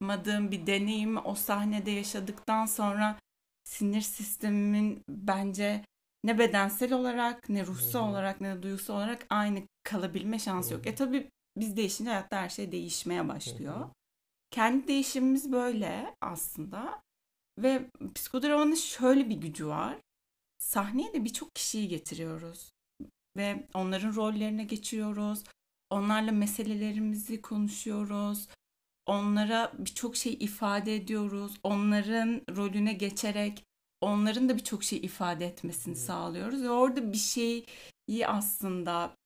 yaşamadığım 0.00 0.50
bir 0.50 0.66
deneyimi 0.66 1.18
o 1.18 1.34
sahnede 1.34 1.90
yaşadıktan 1.90 2.66
sonra 2.66 3.18
sinir 3.66 4.00
sistemimin 4.00 5.02
bence 5.08 5.84
ne 6.24 6.38
bedensel 6.38 6.92
olarak 6.92 7.48
ne 7.48 7.66
ruhsal 7.66 8.02
hmm. 8.02 8.10
olarak 8.10 8.40
ne 8.40 8.56
de 8.56 8.62
duygusal 8.62 8.94
olarak 8.96 9.26
aynı 9.30 9.62
kalabilme 9.82 10.38
şansı 10.38 10.74
yok. 10.74 10.84
Hmm. 10.84 10.92
E 10.92 10.94
tabi 10.94 11.30
biz 11.56 11.76
değişince 11.76 12.10
hayatta 12.10 12.36
her 12.36 12.48
şey 12.48 12.72
değişmeye 12.72 13.28
başlıyor. 13.28 13.84
Hmm. 13.84 13.90
Kendi 14.50 14.88
değişimimiz 14.88 15.52
böyle 15.52 16.14
aslında. 16.20 17.02
Ve 17.58 17.90
psikodramanın 18.14 18.74
şöyle 18.74 19.28
bir 19.28 19.36
gücü 19.36 19.66
var. 19.66 19.96
Sahneye 20.58 21.12
de 21.12 21.24
birçok 21.24 21.54
kişiyi 21.54 21.88
getiriyoruz. 21.88 22.72
Ve 23.36 23.66
onların 23.74 24.14
rollerine 24.14 24.64
geçiyoruz. 24.64 25.44
Onlarla 25.90 26.32
meselelerimizi 26.32 27.42
konuşuyoruz. 27.42 28.48
Onlara 29.06 29.72
birçok 29.78 30.16
şey 30.16 30.32
ifade 30.32 30.96
ediyoruz. 30.96 31.52
Onların 31.62 32.42
rolüne 32.56 32.92
geçerek 32.92 33.64
onların 34.00 34.48
da 34.48 34.56
birçok 34.56 34.84
şey 34.84 34.98
ifade 34.98 35.46
etmesini 35.46 35.94
hmm. 35.94 36.02
sağlıyoruz 36.02 36.62
ve 36.62 36.70
orada 36.70 37.12
bir 37.12 37.18
şeyi 37.18 37.66
aslında 38.26 39.16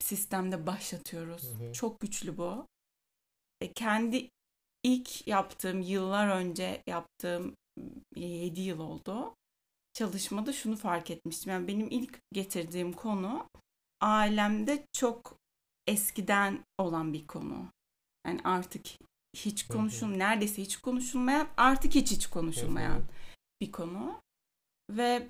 sistemde 0.00 0.66
başlatıyoruz. 0.66 1.42
Hmm. 1.42 1.72
Çok 1.72 2.00
güçlü 2.00 2.38
bu. 2.38 2.66
E, 3.60 3.72
kendi 3.72 4.30
ilk 4.82 5.28
yaptığım 5.28 5.80
yıllar 5.80 6.28
önce 6.28 6.82
yaptığım 6.86 7.54
7 8.16 8.60
yıl 8.60 8.80
oldu. 8.80 9.34
Çalışmada 9.92 10.52
şunu 10.52 10.76
fark 10.76 11.10
etmiştim. 11.10 11.52
Yani 11.52 11.68
benim 11.68 11.88
ilk 11.90 12.18
getirdiğim 12.32 12.92
konu 12.92 13.48
ailemde 14.00 14.86
çok 14.92 15.36
eskiden 15.86 16.64
olan 16.78 17.12
bir 17.12 17.26
konu. 17.26 17.72
Yani 18.26 18.40
artık 18.44 18.86
hiç 19.36 19.66
konuşul, 19.66 20.06
neredeyse 20.06 20.62
hiç 20.62 20.76
konuşulmayan, 20.76 21.48
artık 21.56 21.94
hiç 21.94 22.10
hiç 22.10 22.26
konuşulmayan 22.26 23.02
bir 23.60 23.72
konu. 23.72 24.22
Ve 24.90 25.28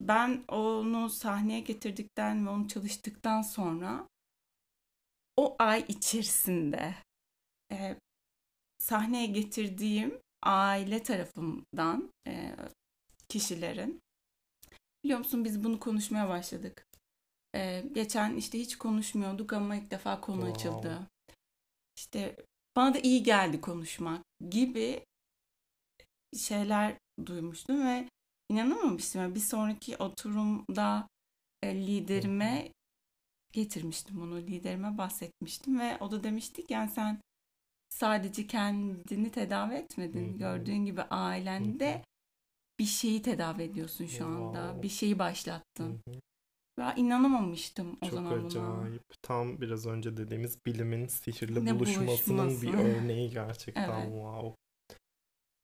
ben 0.00 0.44
onu 0.48 1.10
sahneye 1.10 1.60
getirdikten 1.60 2.46
ve 2.46 2.50
onu 2.50 2.68
çalıştıktan 2.68 3.42
sonra 3.42 4.08
o 5.36 5.56
ay 5.58 5.84
içerisinde 5.88 6.94
e, 7.72 7.96
sahneye 8.78 9.26
getirdiğim 9.26 10.20
aile 10.42 11.02
tarafından 11.02 12.12
e, 12.26 12.56
kişilerin 13.28 14.00
biliyor 15.04 15.18
musun 15.18 15.44
biz 15.44 15.64
bunu 15.64 15.80
konuşmaya 15.80 16.28
başladık. 16.28 16.86
E, 17.54 17.84
geçen 17.92 18.36
işte 18.36 18.58
hiç 18.58 18.78
konuşmuyorduk 18.78 19.52
ama 19.52 19.76
ilk 19.76 19.90
defa 19.90 20.20
konu 20.20 20.46
wow. 20.46 20.52
açıldı. 20.52 21.06
İşte 21.96 22.36
bana 22.76 22.94
da 22.94 22.98
iyi 22.98 23.22
geldi 23.22 23.60
konuşmak 23.60 24.22
gibi 24.50 25.04
şeyler 26.38 26.98
duymuştum 27.26 27.86
ve 27.86 28.08
inanamamıştım. 28.48 29.22
Yani 29.22 29.34
bir 29.34 29.40
sonraki 29.40 29.96
oturumda 29.96 31.08
e, 31.62 31.74
liderime 31.86 32.72
getirmiştim 33.52 34.20
bunu. 34.20 34.36
Liderime 34.38 34.98
bahsetmiştim 34.98 35.80
ve 35.80 35.96
o 36.00 36.10
da 36.10 36.24
demiştik 36.24 36.70
yani 36.70 36.90
sen 36.90 37.20
sadece 37.90 38.46
kendini 38.46 39.30
tedavi 39.30 39.74
etmedin. 39.74 40.38
Gördüğün 40.38 40.84
gibi 40.84 41.02
ailende 41.02 42.02
bir 42.78 42.84
şeyi 42.84 43.22
tedavi 43.22 43.62
ediyorsun 43.62 44.06
şu 44.06 44.26
anda. 44.26 44.82
Bir 44.82 44.88
şeyi 44.88 45.18
başlattın. 45.18 46.00
Ve 46.78 46.82
inanamamıştım 46.96 47.98
o 48.02 48.06
Çok 48.06 48.14
zaman 48.14 48.44
acayip. 48.44 48.54
buna. 48.66 48.98
Tam 49.22 49.60
biraz 49.60 49.86
önce 49.86 50.16
dediğimiz 50.16 50.58
bilimin 50.66 51.06
sihirli 51.06 51.64
ne 51.64 51.78
buluşmasının 51.78 52.38
buluşması. 52.38 52.62
bir 52.62 52.74
örneği 52.78 53.30
gerçekten. 53.30 54.00
evet. 54.00 54.12
Wow. 54.12 54.56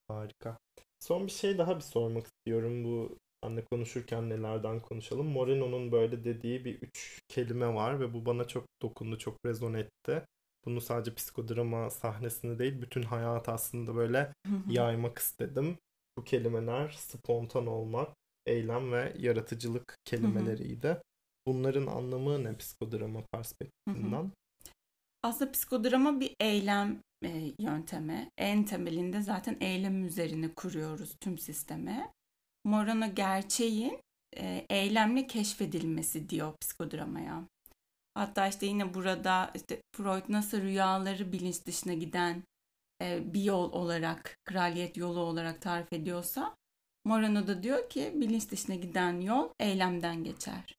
Harika. 0.09 0.59
Son 1.01 1.27
bir 1.27 1.33
şey 1.33 1.59
daha 1.59 1.77
bir 1.77 1.81
sormak 1.81 2.27
istiyorum. 2.27 2.85
Bu 2.85 3.19
anne 3.43 3.65
konuşurken 3.65 4.31
nelerden 4.31 4.81
konuşalım. 4.83 5.27
Moreno'nun 5.27 5.93
böyle 5.93 6.25
dediği 6.25 6.65
bir 6.65 6.83
üç 6.83 7.21
kelime 7.29 7.75
var 7.75 8.01
ve 8.01 8.15
bu 8.15 8.27
bana 8.27 8.45
çok 8.49 8.65
dokundu, 8.83 9.19
çok 9.19 9.37
rezon 9.47 9.75
etti. 9.75 10.25
Bunu 10.65 10.81
sadece 10.81 11.15
psikodrama 11.15 11.91
sahnesinde 11.91 12.59
değil, 12.59 12.83
bütün 12.83 13.03
hayat 13.03 13.49
aslında 13.49 13.95
böyle 13.97 14.33
yaymak 14.69 15.19
istedim. 15.19 15.79
Bu 16.19 16.25
kelimeler 16.25 16.89
spontan 16.89 17.67
olmak, 17.67 18.15
eylem 18.49 18.93
ve 18.93 19.15
yaratıcılık 19.19 19.97
kelimeleriydi. 20.05 21.03
Bunların 21.47 21.87
anlamı 21.87 22.45
ne 22.45 22.57
psikodrama 22.57 23.23
perspektifinden? 23.33 24.33
Aslında 25.23 25.53
psikodrama 25.53 26.21
bir 26.21 26.35
eylem 26.41 27.01
e, 27.25 27.53
yöntemi. 27.59 28.31
En 28.39 28.65
temelinde 28.65 29.21
zaten 29.23 29.57
eylem 29.61 30.05
üzerine 30.05 30.55
kuruyoruz 30.55 31.17
tüm 31.21 31.39
sistemi. 31.39 32.11
Morano 32.65 33.15
gerçeğin 33.15 34.01
e, 34.37 34.67
eylemle 34.71 35.27
keşfedilmesi 35.27 36.29
diyor 36.29 36.53
psikodramaya. 36.61 37.45
Hatta 38.15 38.49
işte 38.49 38.67
yine 38.67 38.95
burada 38.95 39.51
işte 39.55 39.83
Freud 39.97 40.23
nasıl 40.29 40.61
rüyaları 40.61 41.33
bilinç 41.33 41.67
dışına 41.67 41.95
giden 41.95 42.43
e, 43.03 43.35
bir 43.35 43.43
yol 43.43 43.73
olarak, 43.73 44.37
kraliyet 44.45 44.97
yolu 44.97 45.21
olarak 45.21 45.63
tarif 45.63 45.93
ediyorsa 45.93 46.57
Morano 47.09 47.47
da 47.47 47.63
diyor 47.63 47.89
ki 47.91 48.13
bilinç 48.15 48.51
dışına 48.51 48.77
giden 48.77 49.21
yol 49.21 49.49
eylemden 49.61 50.25
geçer. 50.25 50.75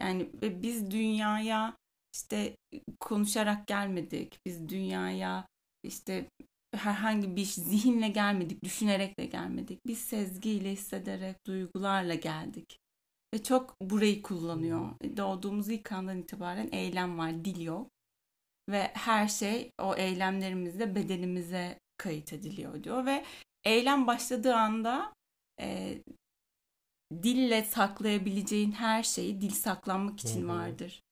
Yani 0.00 0.30
biz 0.42 0.90
dünyaya 0.90 1.76
işte 2.14 2.56
konuşarak 3.00 3.66
gelmedik. 3.66 4.38
Biz 4.46 4.68
dünyaya 4.68 5.46
işte 5.82 6.26
herhangi 6.74 7.36
bir 7.36 7.44
zihinle 7.44 8.08
gelmedik, 8.08 8.64
düşünerek 8.64 9.18
de 9.18 9.26
gelmedik. 9.26 9.80
Biz 9.86 9.98
sezgiyle, 9.98 10.72
hissederek, 10.72 11.36
duygularla 11.46 12.14
geldik. 12.14 12.78
Ve 13.34 13.42
çok 13.42 13.80
burayı 13.80 14.22
kullanıyor. 14.22 14.90
Doğduğumuz 15.16 15.68
ilk 15.68 15.92
andan 15.92 16.18
itibaren 16.18 16.68
eylem 16.72 17.18
var, 17.18 17.44
dil 17.44 17.60
yok. 17.60 17.90
Ve 18.70 18.90
her 18.94 19.28
şey 19.28 19.70
o 19.78 19.94
eylemlerimizle 19.94 20.94
bedenimize 20.94 21.78
kayıt 21.96 22.32
ediliyor 22.32 22.84
diyor. 22.84 23.06
Ve 23.06 23.24
eylem 23.64 24.06
başladığı 24.06 24.54
anda 24.54 25.12
e, 25.60 25.98
dille 27.22 27.64
saklayabileceğin 27.64 28.72
her 28.72 29.02
şeyi 29.02 29.40
dil 29.40 29.50
saklanmak 29.50 30.20
için 30.20 30.48
vardır 30.48 31.02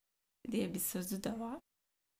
diye 0.52 0.74
bir 0.74 0.78
sözü 0.78 1.24
de 1.24 1.40
var 1.40 1.58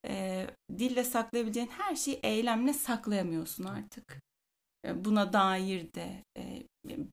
e, 0.07 0.47
dille 0.79 1.05
saklayabileceğin 1.05 1.69
her 1.69 1.97
şeyi 1.97 2.21
eylemle 2.23 2.73
saklayamıyorsun 2.73 3.65
artık. 3.65 4.23
E, 4.85 5.05
buna 5.05 5.33
dair 5.33 5.95
de 5.95 6.25
e, 6.39 6.63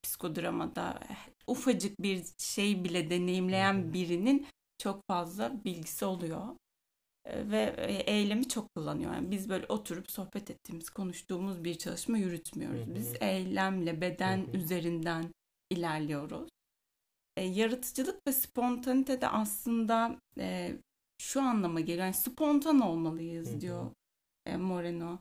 psikodramada 0.04 1.00
ufacık 1.48 2.02
bir 2.02 2.26
şey 2.38 2.84
bile 2.84 3.10
deneyimleyen 3.10 3.94
birinin 3.94 4.48
çok 4.78 5.02
fazla 5.08 5.64
bilgisi 5.66 6.06
oluyor. 6.06 6.48
E, 7.26 7.52
ve 7.52 7.76
eylemi 8.08 8.48
çok 8.48 8.76
kullanıyor. 8.76 9.14
Yani 9.14 9.32
biz 9.32 9.50
böyle 9.50 9.66
oturup 9.66 10.12
sohbet 10.12 10.52
ettiğimiz, 10.52 10.90
konuştuğumuz 10.90 11.64
bir 11.64 11.78
çalışma 11.78 12.18
yürütmüyoruz. 12.18 12.96
Biz 12.96 13.14
eylemle, 13.22 14.02
beden 14.02 14.46
üzerinden 14.54 15.26
ilerliyoruz. 15.70 16.50
E, 17.38 17.44
yaratıcılık 17.44 18.28
ve 18.28 18.32
spontanite 18.32 19.22
de 19.22 19.28
aslında 19.28 20.20
e, 20.38 20.78
şu 21.22 21.42
anlama 21.42 21.80
geliyor. 21.80 22.06
Yani 22.06 22.14
spontan 22.14 22.80
olmalıyız 22.80 23.62
diyor 23.62 23.92
e, 24.46 24.58
Moreno. 24.58 25.20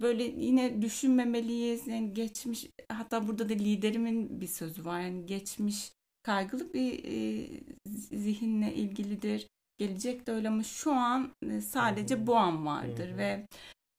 Böyle 0.00 0.24
yine 0.24 0.82
düşünmemeliyiz. 0.82 1.86
Yani 1.86 2.14
geçmiş 2.14 2.66
hatta 2.88 3.28
burada 3.28 3.48
da 3.48 3.52
liderimin 3.52 4.40
bir 4.40 4.46
sözü 4.46 4.84
var. 4.84 5.00
Yani 5.00 5.26
geçmiş 5.26 5.92
kaygılı 6.22 6.72
bir 6.72 7.04
e, 7.04 7.48
zihinle 7.86 8.74
ilgilidir. 8.74 9.46
Gelecek 9.78 10.26
de 10.26 10.32
öyle 10.32 10.48
ama 10.48 10.62
şu 10.62 10.92
an 10.92 11.32
e, 11.42 11.60
sadece 11.60 12.26
bu 12.26 12.36
an 12.36 12.66
vardır 12.66 13.16
ve 13.16 13.46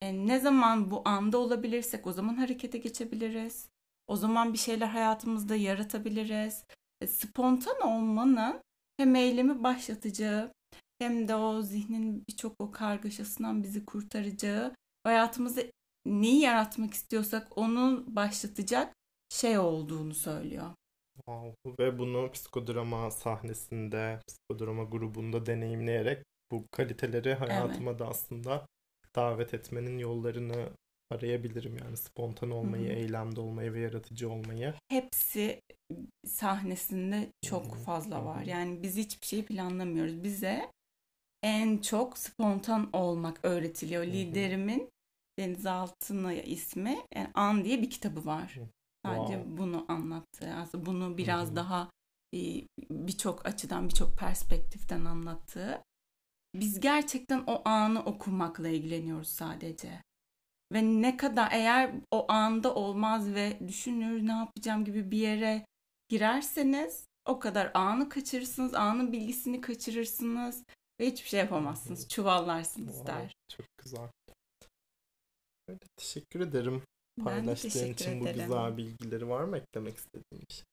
e, 0.02 0.26
ne 0.26 0.40
zaman 0.40 0.90
bu 0.90 1.02
anda 1.04 1.38
olabilirsek 1.38 2.06
o 2.06 2.12
zaman 2.12 2.34
harekete 2.34 2.78
geçebiliriz. 2.78 3.68
O 4.06 4.16
zaman 4.16 4.52
bir 4.52 4.58
şeyler 4.58 4.86
hayatımızda 4.86 5.56
yaratabiliriz. 5.56 6.64
E, 7.00 7.06
spontan 7.06 7.80
olmanın 7.80 8.60
hem 8.96 9.14
eylemi 9.14 9.62
başlatacağı 9.62 10.52
hem 10.98 11.28
de 11.28 11.34
o 11.34 11.62
zihnin 11.62 12.24
birçok 12.28 12.54
o 12.58 12.70
kargaşasından 12.70 13.62
bizi 13.62 13.84
kurtaracağı, 13.84 14.74
hayatımızda 15.04 15.60
neyi 16.06 16.40
yaratmak 16.40 16.94
istiyorsak 16.94 17.58
onu 17.58 18.04
başlatacak 18.08 18.94
şey 19.28 19.58
olduğunu 19.58 20.14
söylüyor. 20.14 20.70
Wow. 21.26 21.54
Ve 21.80 21.98
bunu 21.98 22.30
psikodrama 22.32 23.10
sahnesinde, 23.10 24.20
psikodrama 24.28 24.84
grubunda 24.84 25.46
deneyimleyerek 25.46 26.24
bu 26.50 26.64
kaliteleri 26.70 27.34
hayatıma 27.34 27.90
evet. 27.90 28.00
da 28.00 28.08
aslında 28.08 28.66
davet 29.16 29.54
etmenin 29.54 29.98
yollarını 29.98 30.70
arayabilirim 31.10 31.76
yani 31.84 31.96
spontan 31.96 32.50
olmayı, 32.50 32.88
Hı 32.88 32.92
hı. 32.92 32.96
eylemde 32.96 33.40
olmayı 33.40 33.72
ve 33.72 33.80
yaratıcı 33.80 34.30
olmayı. 34.30 34.74
Hepsi 34.88 35.60
sahnesinde 36.26 37.32
çok 37.42 37.66
Hı 37.66 37.70
hı, 37.70 37.84
fazla 37.84 38.24
var. 38.24 38.42
Yani 38.42 38.82
biz 38.82 38.96
hiçbir 38.96 39.26
şey 39.26 39.44
planlamıyoruz. 39.44 40.24
Bize 40.24 40.70
en 41.42 41.78
çok 41.78 42.18
spontan 42.18 42.90
olmak 42.92 43.44
öğretiliyor. 43.44 44.02
Hı 44.02 44.08
hı. 44.08 44.12
Liderimin 44.12 44.90
Deniz 45.38 45.66
Altın'a 45.66 46.32
ismi 46.32 46.98
yani 47.14 47.28
An 47.34 47.64
diye 47.64 47.82
bir 47.82 47.90
kitabı 47.90 48.26
var. 48.26 48.56
Hı. 48.56 48.68
Sadece 49.06 49.34
Wow. 49.34 49.56
bunu 49.58 49.84
anlattı. 49.88 50.54
Aslında 50.56 50.86
bunu 50.86 51.18
biraz 51.18 51.50
hı. 51.50 51.56
daha 51.56 51.90
e, 52.34 52.38
birçok 52.90 53.46
açıdan, 53.46 53.88
birçok 53.88 54.18
perspektiften 54.18 55.04
anlattığı. 55.04 55.82
Biz 56.54 56.80
gerçekten 56.80 57.44
o 57.46 57.62
anı 57.68 58.04
okumakla 58.04 58.68
ilgileniyoruz 58.68 59.28
sadece. 59.28 60.02
Ve 60.72 60.82
ne 60.82 61.16
kadar 61.16 61.48
eğer 61.52 61.94
o 62.10 62.32
anda 62.32 62.74
olmaz 62.74 63.34
ve 63.34 63.58
düşünür 63.68 64.26
ne 64.26 64.32
yapacağım 64.32 64.84
gibi 64.84 65.10
bir 65.10 65.18
yere 65.18 65.66
girerseniz 66.08 67.04
o 67.28 67.38
kadar 67.38 67.70
anı 67.74 68.08
kaçırırsınız, 68.08 68.74
anın 68.74 69.12
bilgisini 69.12 69.60
kaçırırsınız 69.60 70.64
ve 71.00 71.06
hiçbir 71.06 71.28
şey 71.28 71.40
yapamazsınız. 71.40 72.08
Çuvallarsınız 72.08 72.96
Wow, 72.96 73.12
der. 73.12 73.34
çok 73.48 73.66
güzel. 73.78 74.08
Öyle, 75.68 75.78
teşekkür 75.96 76.40
ederim 76.40 76.82
paylaştığın 77.24 77.92
için 77.92 78.20
bu 78.20 78.24
ederim. 78.24 78.40
güzel 78.48 78.76
bilgileri 78.76 79.28
var 79.28 79.44
mı 79.44 79.56
eklemek 79.58 79.96
istediğin 79.96 80.46
bir 80.48 80.54
şey? 80.54 80.64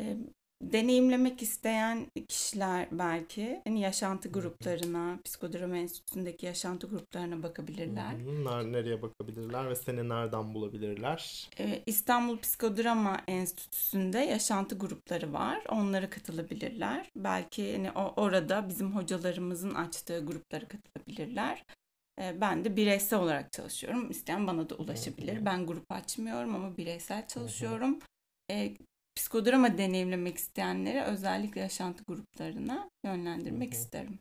E, 0.00 0.16
deneyimlemek 0.62 1.42
isteyen 1.42 2.06
kişiler 2.28 2.88
belki 2.92 3.60
hani 3.64 3.80
yaşantı 3.80 4.28
gruplarına, 4.32 5.18
psikodrama 5.24 5.76
enstitüsündeki 5.76 6.46
yaşantı 6.46 6.86
gruplarına 6.86 7.42
bakabilirler. 7.42 8.12
Hı 8.12 8.16
hı. 8.16 8.44
Ner- 8.44 8.72
Nereye 8.72 9.02
bakabilirler 9.02 9.70
ve 9.70 9.76
seni 9.76 10.08
nereden 10.08 10.54
bulabilirler? 10.54 11.48
Ee, 11.58 11.82
İstanbul 11.86 12.38
Psikodrama 12.38 13.20
Enstitüsü'nde 13.26 14.18
yaşantı 14.18 14.78
grupları 14.78 15.32
var. 15.32 15.64
Onlara 15.68 16.10
katılabilirler. 16.10 17.10
Belki 17.16 17.72
hani 17.76 17.92
orada 17.92 18.68
bizim 18.68 18.96
hocalarımızın 18.96 19.74
açtığı 19.74 20.24
gruplara 20.26 20.64
katılabilirler. 20.68 21.64
Ben 22.18 22.64
de 22.64 22.76
bireysel 22.76 23.18
olarak 23.18 23.52
çalışıyorum. 23.52 24.10
İsteyen 24.10 24.46
bana 24.46 24.70
da 24.70 24.74
ulaşabilir. 24.74 25.44
Ben 25.44 25.66
grup 25.66 25.92
açmıyorum 25.92 26.54
ama 26.54 26.76
bireysel 26.76 27.26
çalışıyorum. 27.28 27.98
Psikodrama 29.16 29.78
deneyimlemek 29.78 30.36
isteyenleri 30.36 31.02
özellikle 31.02 31.60
yaşantı 31.60 32.04
gruplarına 32.04 32.90
yönlendirmek 33.04 33.72
isterim. 33.72 34.18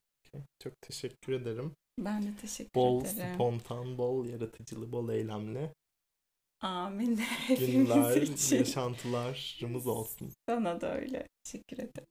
Çok 0.64 0.82
teşekkür 0.82 1.34
ederim. 1.34 1.72
Ben 2.00 2.24
de 2.24 2.36
teşekkür 2.42 2.76
Bol 2.76 3.06
ederim. 3.06 3.36
spontan, 3.36 3.98
bol 3.98 4.26
yaratıcılı, 4.26 4.92
bol 4.92 5.10
eylemli 5.10 5.72
Amin. 6.62 7.20
Günler, 7.48 8.22
için. 8.22 8.56
yaşantılarımız 8.58 9.88
olsun. 9.88 10.34
Sana 10.50 10.82
da 10.82 10.96
öyle. 10.96 11.28
Teşekkür 11.44 11.78
ederim. 11.78 12.08